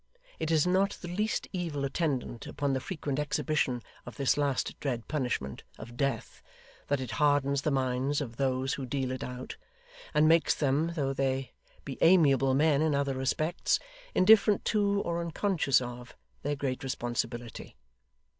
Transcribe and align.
It 0.39 0.49
is 0.49 0.65
not 0.65 0.97
the 1.03 1.07
least 1.07 1.47
evil 1.53 1.85
attendant 1.85 2.47
upon 2.47 2.73
the 2.73 2.79
frequent 2.79 3.19
exhibition 3.19 3.83
of 4.03 4.17
this 4.17 4.35
last 4.35 4.79
dread 4.79 5.07
punishment, 5.07 5.61
of 5.77 5.95
Death, 5.95 6.41
that 6.87 6.99
it 6.99 7.11
hardens 7.21 7.61
the 7.61 7.69
minds 7.69 8.19
of 8.19 8.37
those 8.37 8.73
who 8.73 8.87
deal 8.87 9.11
it 9.11 9.23
out, 9.23 9.57
and 10.15 10.27
makes 10.27 10.55
them, 10.55 10.93
though 10.95 11.13
they 11.13 11.51
be 11.85 11.99
amiable 12.01 12.55
men 12.55 12.81
in 12.81 12.95
other 12.95 13.13
respects, 13.13 13.77
indifferent 14.15 14.65
to, 14.65 15.01
or 15.01 15.21
unconscious 15.21 15.79
of, 15.81 16.15
their 16.41 16.55
great 16.55 16.83
responsibility. 16.83 17.77